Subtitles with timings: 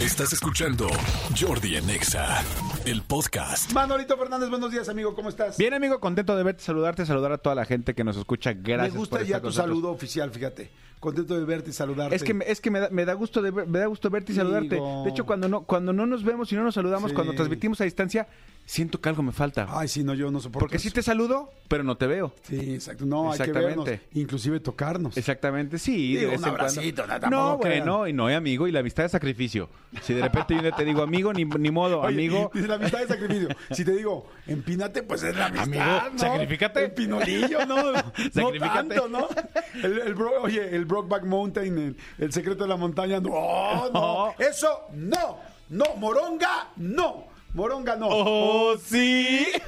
[0.00, 0.88] Estás escuchando
[1.38, 2.42] Jordi en Exa,
[2.86, 3.70] el podcast.
[3.72, 5.58] Manolito Fernández, buenos días, amigo, ¿cómo estás?
[5.58, 8.52] Bien, amigo, contento de verte, saludarte, saludar a toda la gente que nos escucha.
[8.54, 9.68] Gracias Me gusta por ya estar tu nosotros.
[9.68, 10.70] saludo oficial, fíjate.
[11.00, 12.14] Contento de verte y saludarte.
[12.16, 14.08] Es que, me- es que me, da, me da gusto de ver- me da gusto
[14.10, 14.74] verte y saludarte.
[14.76, 15.02] Digo.
[15.04, 17.14] De hecho, cuando no cuando no nos vemos y no nos saludamos, Sí.
[17.14, 18.26] cuando transmitimos a distancia,
[18.70, 19.66] siento que algo me falta.
[19.68, 20.94] Ay, sí, no, yo no soporto Porque sí eso.
[20.94, 22.32] te saludo, pero no te veo.
[22.42, 23.04] Sí, exacto.
[23.04, 23.88] No, hay que vernos.
[24.12, 25.16] Inclusive tocarnos.
[25.16, 26.14] Exactamente, sí.
[26.16, 26.58] Digo, de un en cuando.
[26.60, 29.68] abracito, no, tampoco No, bueno, y no, eh, amigo, y la amistad es sacrificio.
[30.02, 32.50] Si de repente yo te digo amigo, ni, ni modo, Oye, amigo.
[32.54, 33.48] Dice la amistad es sacrificio.
[33.72, 35.66] Si te digo, empínate, pues es la amistad.
[35.98, 36.18] Amigo, ¿no?
[36.18, 36.84] sacrifícate.
[36.84, 37.90] El pinolillo, ¿no?
[37.92, 38.94] No Sacrifícate.
[38.94, 39.28] tanto, ¿no?
[39.82, 43.18] El, el bro- oye, el Brokeback Mountain, el, el secreto de la montaña.
[43.20, 43.90] No, no.
[43.92, 44.34] No.
[44.38, 45.38] Eso, no.
[45.70, 47.29] No, moronga, no.
[47.54, 48.08] Moronga, no.
[48.10, 49.46] ¡Oh, sí!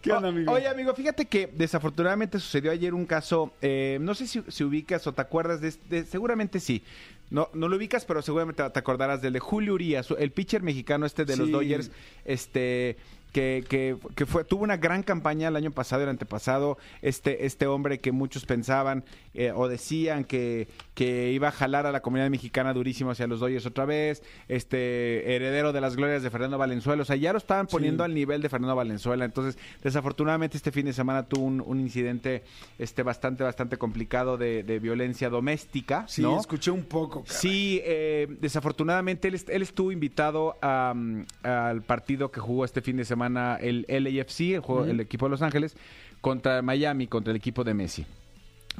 [0.00, 0.52] ¿Qué onda, amigo?
[0.52, 5.06] Oye, amigo, fíjate que desafortunadamente sucedió ayer un caso, eh, no sé si, si ubicas
[5.06, 6.82] o te acuerdas de, este- seguramente sí.
[7.30, 11.06] No, no lo ubicas, pero seguramente te acordarás del de Julio Urias, el pitcher mexicano
[11.06, 11.52] este de los Sí.
[11.52, 11.90] Dodgers,
[12.24, 12.96] este
[13.34, 17.46] que, que, que fue, tuvo una gran campaña el año pasado y el antepasado, este,
[17.46, 19.04] este hombre que muchos pensaban
[19.34, 23.40] eh, o decían que, que iba a jalar a la comunidad mexicana durísimo hacia los
[23.40, 27.38] Dodgers otra vez, este heredero de las glorias de Fernando Valenzuela, o sea, ya lo
[27.38, 31.60] estaban poniendo al nivel de Fernando Valenzuela, entonces desafortunadamente este fin de semana tuvo un,
[31.60, 32.44] un incidente
[32.78, 36.38] este bastante, bastante complicado de, de violencia doméstica, sí, ¿no?
[36.38, 37.24] escuché un poco.
[37.24, 37.36] caray.
[37.36, 40.94] Sí, eh, desafortunadamente él, él estuvo invitado a,
[41.42, 45.30] al partido que jugó este fin de semana el LAFC, el, juego- el equipo de
[45.30, 45.76] Los Ángeles,
[46.20, 48.06] contra Miami, contra el equipo de Messi.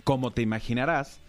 [0.03, 1.21] Como te imaginarás,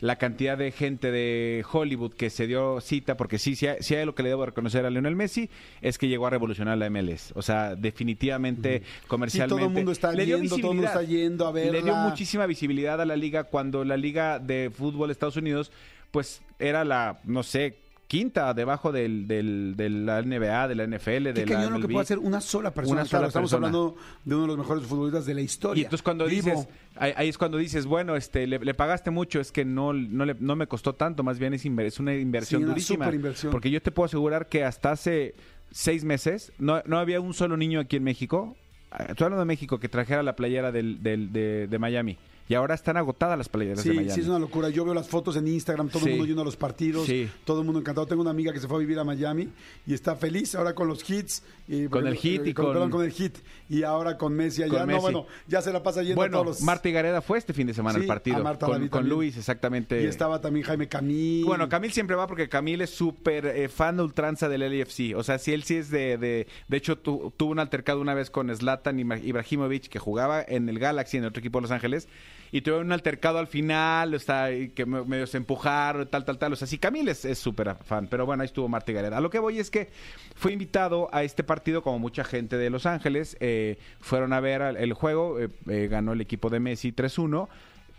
[0.00, 3.94] la cantidad de gente de Hollywood que se dio cita, porque sí, sí, hay- sí
[3.94, 5.48] hay lo que le debo reconocer a Lionel Messi,
[5.80, 7.32] es que llegó a revolucionar la MLS.
[7.36, 9.60] O sea, definitivamente, comercialmente.
[9.60, 11.72] todo el mundo está le dio yendo, todo el mundo está yendo a verla.
[11.72, 15.70] Le dio muchísima visibilidad a la liga cuando la liga de fútbol de Estados Unidos,
[16.10, 21.32] pues era la, no sé, quinta debajo del, del, de la NBA, de la NFL,
[21.32, 23.00] de la cañón lo que puede hacer una sola persona.
[23.02, 23.66] Una Claro, sola estamos persona.
[23.68, 25.80] hablando de uno de los mejores futbolistas de la historia.
[25.80, 26.50] Y entonces cuando Vivo.
[26.50, 29.92] dices, ahí, ahí es cuando dices, bueno, este, le, le pagaste mucho, es que no,
[29.94, 32.72] no, le- no me costó tanto, más bien es, inver- es una inversión Sí, una
[32.74, 33.04] durísima.
[33.06, 33.50] superinversión.
[33.50, 35.34] Porque yo te puedo asegurar que hasta hace
[35.70, 38.56] seis meses no, no había un solo niño aquí en México,
[38.90, 42.18] ah, estoy hablando de México, que trajera la playera del, del- de, de Miami.
[42.48, 44.12] Y ahora están agotadas las playeras Sí, de Miami.
[44.14, 44.68] sí, es una locura.
[44.68, 46.06] Yo veo las fotos en Instagram, todo Sí.
[46.06, 47.30] el mundo yendo a los partidos, Sí.
[47.44, 48.06] todo el mundo encantado.
[48.06, 49.48] Tengo una amiga que se fue a vivir a Miami
[49.86, 51.42] y está feliz ahora con los hits.
[51.68, 53.38] Y, Con el hit y con, con- perdón, con el hit.
[53.70, 54.80] Y ahora con Messi allá.
[54.80, 56.60] Con No, bueno, ya se la pasa yendo a Bueno, todos los...
[56.62, 58.36] Marta Gareda fue este fin de semana al partido.
[58.36, 59.08] a Marta con.
[59.08, 60.02] Luis, exactamente.
[60.02, 61.44] Y estaba también Jaime Camil.
[61.44, 65.14] Bueno, Camil siempre va porque Camil es súper eh, fan de ultranza del LFC.
[65.16, 66.18] O sea, si él sí es de...
[66.18, 70.42] De, de hecho, tu- tuvo un altercado una vez con Zlatan Ibra- Ibrahimovic, que jugaba
[70.46, 72.08] en el Galaxy, en el otro equipo de Los Ángeles.
[72.54, 76.38] Y tuvieron un altercado al final, o sea, que me- medio se empujaron, tal, tal,
[76.38, 76.52] tal.
[76.52, 78.06] O sea, sí, Camil es súper fan.
[78.08, 79.16] Pero bueno, ahí estuvo Marta Gareda.
[79.16, 79.88] A lo que voy es que
[80.36, 83.36] fue invitado a este partido, como mucha gente de Los Ángeles.
[83.40, 87.48] eh, fueron a ver el juego, eh, eh, ganó el equipo de Messi 3-1.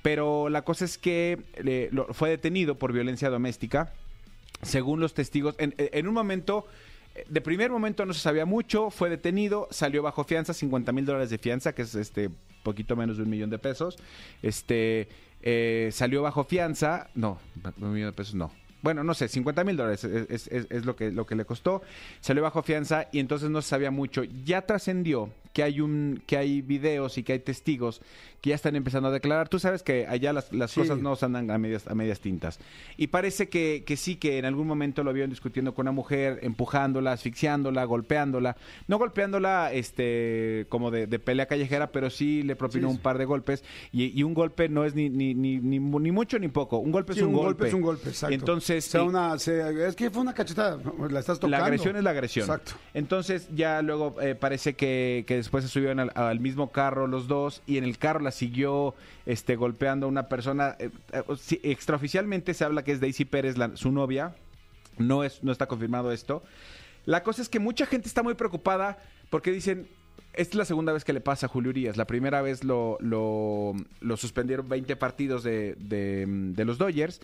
[0.04, 3.92] Pero la cosa es que eh, fue detenido por violencia doméstica
[4.62, 6.66] según los testigos, en, un momento,
[7.28, 11.30] de primer momento no se sabía mucho, fue detenido, salió bajo fianza, 50 mil dólares
[11.30, 12.30] de fianza, que es este
[12.64, 13.98] poquito menos de un millón de pesos.
[14.42, 15.08] Este
[15.42, 17.40] eh, salió bajo fianza, no,
[17.80, 18.52] un millón de pesos no.
[18.84, 21.46] Bueno, no sé, 50 mil dólares es, es- es- es lo, que, lo que le
[21.46, 21.82] costó.
[22.22, 24.24] Salió bajo fianza y entonces no se sabía mucho.
[24.46, 28.02] Ya trascendió que hay un que hay videos y que hay testigos
[28.42, 29.48] que ya están empezando a declarar.
[29.50, 30.82] Tú sabes que allá las, las Sí.
[30.82, 32.60] cosas no se andan a medias, a medias tintas.
[32.98, 36.40] Y parece que, que sí, que en algún momento lo vieron discutiendo con una mujer,
[36.42, 38.58] empujándola, asfixiándola, golpeándola.
[38.88, 43.18] No golpeándola este como de, de pelea callejera, pero sí le propinó Sí, un par
[43.18, 43.64] de golpes.
[43.92, 46.80] Y, y un golpe no es ni, ni, ni, ni, mu- ni mucho ni poco.
[46.80, 48.34] Un golpe es un, un golpe es un golpe, exacto.
[48.34, 50.78] Entonces, O sea, sí, una, se- es que fue una cachetada,
[51.10, 51.58] la estás tocando.
[51.58, 52.46] la agresión es la agresión.
[52.46, 52.74] Exacto.
[52.94, 57.28] Entonces ya luego eh, parece que, que después se subieron al, al mismo carro los
[57.28, 58.94] dos y en el carro la siguió
[59.26, 60.76] este golpeando a una persona.
[60.80, 64.36] eh, eh, extraoficialmente se habla que es Daisy Pérez, la- su novia.
[64.98, 66.44] No, es, no está confirmado esto.
[67.06, 68.98] La cosa es que mucha gente está muy preocupada
[69.30, 69.88] porque dicen,
[70.34, 71.98] esta es la segunda vez que le pasa a Julio Urias.
[71.98, 77.20] La primera vez lo, lo, lo suspendieron 20 partidos de, de, de los Dodgers.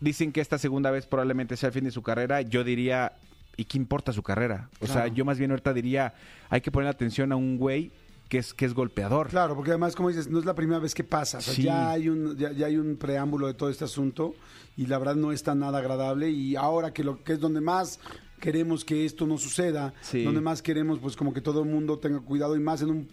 [0.00, 2.40] Dicen que esta segunda vez probablemente sea el fin de su carrera.
[2.42, 3.12] Yo diría,
[3.56, 4.70] ¿y qué importa su carrera?
[4.80, 6.14] O sea, yo más bien ahorita diría,
[6.48, 7.92] hay que poner atención a un güey
[8.30, 9.28] que es, que es golpeador.
[9.28, 11.38] Claro, porque además, como dices, no es la primera vez que pasa.
[11.38, 11.62] O sea, Sí.
[11.64, 14.34] ya, hay un, ya, ya hay un preámbulo de todo este asunto
[14.76, 16.30] y la verdad no está nada agradable.
[16.30, 17.98] Y ahora que lo que es donde más
[18.40, 20.22] queremos que esto no suceda, Sí.
[20.24, 23.08] donde más queremos pues como que todo el mundo tenga cuidado y más en un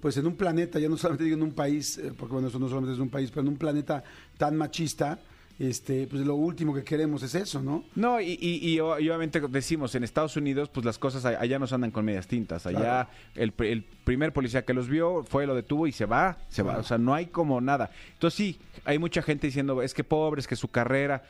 [0.00, 2.58] pues en un planeta, ya no solamente digo en un país, eh, porque bueno, eso
[2.58, 4.02] no solamente es un país, pero en un planeta
[4.38, 5.18] tan machista,
[5.60, 7.84] este, pues lo último que queremos es eso, ¿no?
[7.94, 11.74] No, y, y- y obviamente decimos, en Estados Unidos, pues las cosas allá no se
[11.74, 12.66] andan con medias tintas.
[12.66, 13.08] Allá Claro.
[13.34, 16.78] el, el primer policía que los vio fue, lo detuvo y se va, se va.
[16.78, 17.90] O sea, no hay como nada.
[18.14, 21.22] Entonces sí, hay mucha gente diciendo, es que pobre, es que su carrera...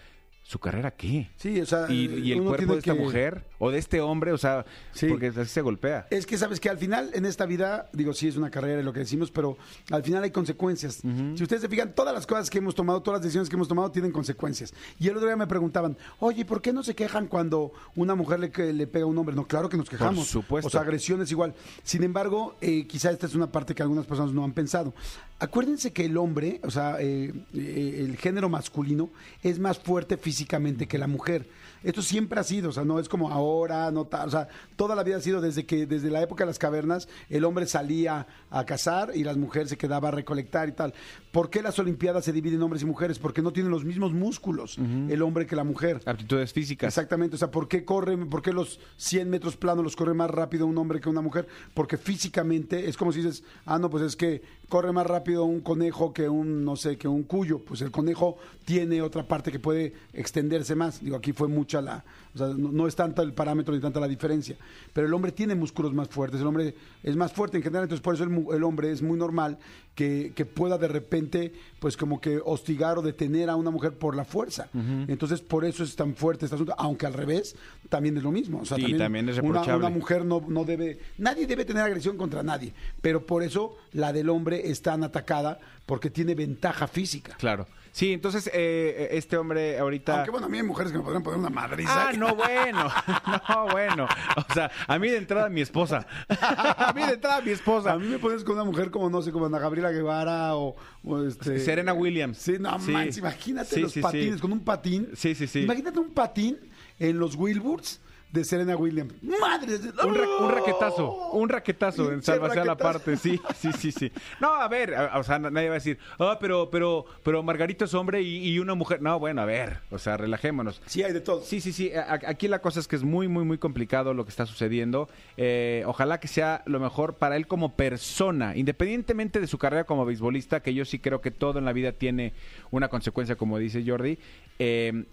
[0.50, 1.31] ¿Su carrera qué?
[1.37, 4.32] Sí, o sea, Y, y el cuerpo de esta que- mujer o de este hombre,
[4.32, 5.06] o sea, Sí.
[5.06, 6.08] porque así se golpea.
[6.11, 8.85] Es que sabes que al final en esta vida, digo, sí es una carrera y
[8.85, 9.56] lo que decimos, pero
[9.93, 11.02] al final hay consecuencias.
[11.37, 13.69] Si ustedes se fijan, todas las cosas que hemos tomado, todas las decisiones que hemos
[13.69, 14.75] tomado tienen consecuencias.
[14.99, 18.41] Y el otro día me preguntaban, oye, ¿por qué no se quejan cuando una mujer
[18.41, 19.37] le, le pega a un hombre?
[19.37, 20.26] No, claro que nos quejamos.
[20.26, 20.67] supuesto.
[20.67, 21.55] O sea, agresión es igual.
[21.85, 24.94] Sin embargo, eh, quizá esta es una parte que algunas personas no han pensado.
[25.38, 29.11] Acuérdense que el hombre, o sea, eh, eh, el género masculino,
[29.44, 31.49] es más fuerte físicamente que la mujer.
[31.83, 34.95] Esto siempre ha sido, o sea, no es como ahora, no tal, o sea, toda
[34.95, 38.27] la vida ha sido desde que, desde la época de las cavernas, el hombre salía
[38.51, 40.93] a cazar y las mujeres se quedaba a recolectar y tal.
[41.33, 43.19] ¿Por qué las Olimpiadas se dividen en hombres y mujeres?
[43.19, 46.01] Porque no tienen los mismos músculos el hombre que la mujer.
[46.05, 46.89] Aptitudes físicas.
[46.89, 50.31] Exactamente, o sea, ¿por qué corre, por qué los 100 metros planos los corre más
[50.31, 51.47] rápido un hombre que una mujer?
[51.73, 55.61] Porque físicamente es como si dices, ah, no, pues es que corre más rápido un
[55.61, 57.59] conejo que un, no sé, que un cuyo.
[57.61, 59.95] Pues el conejo tiene otra parte que puede
[60.31, 61.00] extenderse más.
[61.03, 62.05] Digo, aquí fue mucha la,
[62.35, 64.56] o sea, no, no es tanto el parámetro ni tanta la diferencia.
[64.93, 68.03] Pero el hombre tiene músculos más fuertes, el hombre es más fuerte en general, entonces
[68.03, 69.59] por eso el, el hombre es muy normal
[69.94, 74.15] que, que pueda de repente, pues como que hostigar o detener a una mujer por
[74.17, 74.69] la fuerza.
[75.09, 77.56] Entonces por eso es tan fuerte este asunto, aunque al revés
[77.88, 78.61] también es lo mismo.
[78.61, 79.87] O sea, Sí, también es una- reprochable.
[79.87, 82.73] Una, mujer no, no debe, nadie debe tener agresión contra nadie,
[83.03, 87.35] pero por eso la del hombre es tan atacada porque tiene ventaja física.
[87.38, 87.67] Claro.
[87.93, 90.17] Sí, entonces eh, este hombre ahorita...
[90.17, 92.09] Aunque bueno, a mí hay mujeres que me podrían poner una madriza.
[92.09, 92.89] Ah, no, bueno.
[93.49, 94.07] No, bueno.
[94.37, 96.07] O sea, a mí de entrada mi esposa.
[96.29, 97.97] A mí de entrada mi A esposa.
[97.97, 101.23] mí me pones con una mujer como, no sé, como Ana Gabriela Guevara o, o
[101.25, 101.59] este...
[101.59, 102.39] Serena Williams.
[102.39, 102.93] Sí, no Sí.
[102.93, 105.09] manches, imagínate Sí, los sí, patines, con un patín.
[105.15, 105.63] Sí, sí, sí.
[105.63, 106.59] Imagínate un patín
[106.99, 108.01] en los Wilbur's
[108.32, 109.12] de Serena Williams.
[109.23, 109.79] ¡Madre!
[109.79, 113.91] de- Un, ra- un raquetazo, un raquetazo en Salvación a la parte, sí, sí, sí,
[113.93, 114.12] sí.
[114.41, 117.85] No, a ver, a- o sea, nadie va a decir, ah, pero, pero, pero Margarito
[117.85, 119.03] es hombre y, y una mujer.
[119.03, 120.81] No, bueno, a ver, o sea, relajémonos.
[120.87, 121.43] Sí, hay de todo.
[121.43, 121.93] Sí, sí, sí.
[121.93, 125.09] a- Aquí la cosa es que es muy, muy, muy complicado lo que está sucediendo.
[125.37, 130.05] Eh, ojalá que sea lo mejor para él como persona, independientemente de su carrera como
[130.05, 132.33] beisbolista, que yo sí creo que todo en la vida tiene
[132.71, 134.19] una consecuencia, como dice Jordi.
[134.59, 135.05] Eh,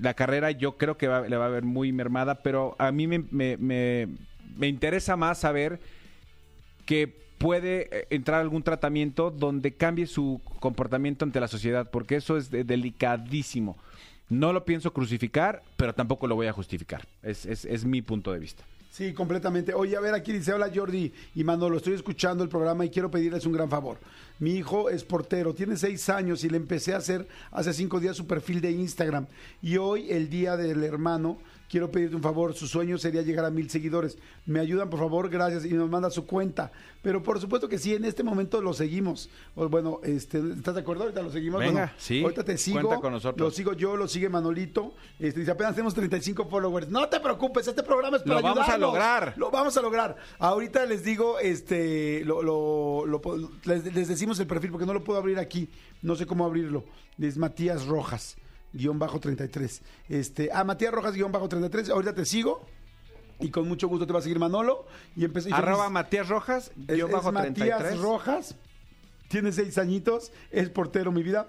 [0.00, 3.06] la carrera yo creo que va- le va a ver muy mermada, pero a mí
[3.06, 3.56] me, me-
[4.56, 5.78] me- interesa más saber
[6.86, 12.36] que puede eh, entrar algún tratamiento donde cambie su comportamiento ante la sociedad, porque eso
[12.36, 13.76] es de- delicadísimo.
[14.28, 17.06] No lo pienso crucificar, pero tampoco lo voy a justificar.
[17.22, 18.64] Es, es- es mi punto de vista.
[18.90, 19.74] Sí, completamente.
[19.74, 23.10] Oye, a ver, aquí dice, hola Jordi y Manolo, estoy escuchando el programa y quiero
[23.10, 23.98] pedirles un gran favor.
[24.38, 28.16] Mi hijo es portero, tiene seis años y le empecé a hacer hace cinco días
[28.16, 29.26] su perfil de Instagram.
[29.60, 31.36] Y hoy, el día del hermano,
[31.70, 32.54] quiero pedirte un favor.
[32.54, 34.18] Su sueño sería llegar a mil seguidores.
[34.46, 35.64] Me ayudan, por favor, gracias.
[35.64, 36.72] Y nos manda su cuenta.
[37.02, 39.30] Pero por supuesto que sí, en este momento lo seguimos.
[39.54, 41.04] Bueno, este, ¿estás de acuerdo?
[41.04, 41.60] Ahorita lo seguimos.
[41.60, 42.80] Venga, Bueno, sí, Ahorita te sigo.
[42.80, 43.38] cuenta con nosotros.
[43.48, 44.94] Lo sigo yo, lo sigue Manolito.
[45.18, 46.88] Este, dice, apenas tenemos 35 followers.
[46.88, 49.34] No te preocupes, este programa es para Lo vamos a lograr.
[49.36, 50.16] Lo vamos a lograr.
[50.38, 54.92] Ahorita les digo, este, lo, lo- lo po- les, les decimos el perfil porque no
[54.94, 55.68] lo puedo abrir aquí.
[56.02, 56.84] No sé cómo abrirlo.
[57.18, 58.36] Es Matías Rojas,
[58.76, 59.82] guion bajo 33.
[60.08, 61.90] Este, ah, Matías Rojas, guion bajo 33.
[61.90, 62.64] Ahorita te sigo.
[63.38, 64.86] Y con mucho gusto te va a seguir Manolo.
[65.14, 65.50] Y empecé.
[65.50, 68.00] y Arroba feliz- Matías Rojas, es, guion bajo es Matías 33.
[68.00, 68.54] Rojas,
[69.28, 71.48] tiene seis añitos, es portero, mi vida.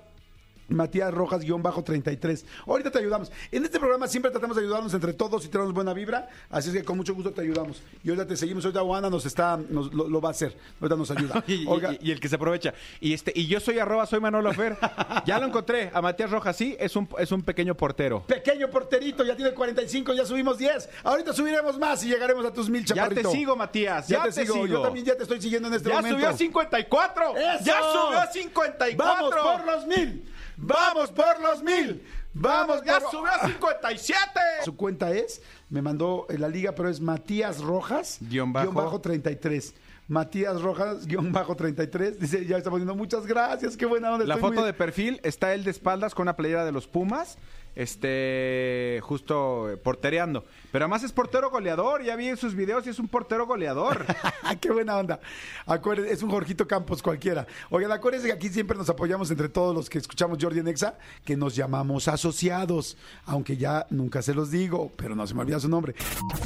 [0.70, 2.46] Matías Rojas, guion bajo 33.
[2.66, 3.32] Ahorita te ayudamos.
[3.52, 6.28] En este programa siempre tratamos de ayudarnos entre todos y tenemos buena vibra.
[6.50, 7.82] Así es que con mucho gusto te ayudamos.
[8.04, 8.66] Y ahorita te seguimos.
[8.66, 10.56] Ahorita Juana nos está, nos, lo, lo va a hacer.
[10.82, 11.44] Ahorita nos ayuda.
[12.02, 12.74] Y, el que se aprovecha.
[13.00, 14.78] Y este, y yo soy arroba, soy Manolo Fer.
[15.26, 15.90] ya lo encontré.
[15.94, 18.24] A Matías Rojas, sí, es un, es un pequeño portero.
[18.28, 20.90] pequeño porterito, ya tiene 45, ya subimos 10.
[21.04, 23.30] Ahorita subiremos más y llegaremos a tus mil, Ya chaparrito.
[23.30, 24.08] te sigo, Matías.
[24.08, 24.66] Ya, Ya, te, sigo.
[24.68, 26.18] Yo también ya te estoy siguiendo en este Ya momento.
[26.18, 27.38] subió a 54.
[27.38, 27.64] ¡Eso!
[27.64, 28.98] Ya subió a 54.
[28.98, 30.24] Vamos por los mil.
[30.58, 32.04] Vamos por los mil.
[32.34, 34.30] Vamos, ya por- subió a 57.
[34.66, 39.00] Su cuenta es, me mandó en la liga, pero es Matías Rojas, Guión bajo.
[39.02, 39.74] 33.
[40.10, 42.18] Matías Rojas, guion bajo 33.
[42.20, 44.26] Dice, ya está poniendo muchas gracias, qué buena onda.
[44.26, 46.88] La estoy foto muy- de perfil está él de espaldas con una playera de los
[46.88, 47.38] Pumas,
[47.78, 50.44] este, justo eh, portereando.
[50.72, 54.04] Pero además es portero goleador, ya vi en sus videos y es un portero goleador.
[54.60, 55.20] qué buena onda.
[55.68, 57.46] Acuérdense, es un Jorgito Campos cualquiera.
[57.70, 60.98] Oigan, acuérdense que aquí siempre nos apoyamos entre todos los que escuchamos Jordi en Exa,
[61.24, 62.98] que nos llamamos asociados.
[63.26, 65.94] Aunque ya nunca se los digo, pero no se me olvida su nombre.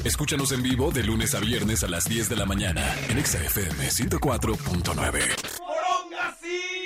[0.04, 3.42] Escúchanos en vivo de lunes a viernes a las 10 de la mañana en Exa
[3.42, 5.60] FM 104.9.
[5.62, 6.81] ¡Moronga sí!